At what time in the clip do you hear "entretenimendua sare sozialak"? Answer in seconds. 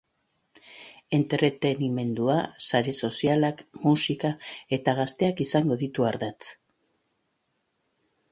1.17-3.61